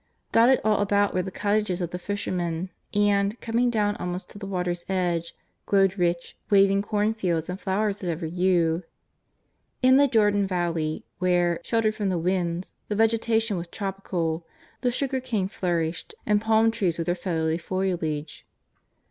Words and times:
Dotted 0.31 0.59
all 0.63 0.81
about 0.81 1.13
were 1.13 1.21
the 1.21 1.29
cottages 1.29 1.79
of 1.79 1.91
the 1.91 1.99
fishermen, 1.99 2.71
and, 2.91 3.39
coming 3.39 3.69
down 3.69 3.95
almost 3.97 4.31
to 4.31 4.39
the 4.39 4.47
water^s 4.47 4.83
edge, 4.89 5.35
glowed 5.67 5.99
rich, 5.99 6.35
waving 6.49 6.81
cornfields 6.81 7.49
and 7.51 7.59
flowers 7.61 8.01
of 8.01 8.09
every 8.09 8.31
hue. 8.31 8.81
In 9.83 9.97
the 9.97 10.07
Jordan 10.07 10.47
valley, 10.47 11.05
where, 11.19 11.59
sheltered 11.61 11.93
from 11.93 12.09
the 12.09 12.17
winds, 12.17 12.73
the 12.87 12.95
vegetation 12.95 13.57
was 13.57 13.67
tropical, 13.67 14.43
the 14.81 14.89
sugarcane 14.89 15.47
flourished, 15.47 16.15
and 16.25 16.41
palm 16.41 16.71
trees 16.71 16.97
with 16.97 17.05
their 17.05 17.13
feathery 17.13 17.59
foliage. 17.59 18.43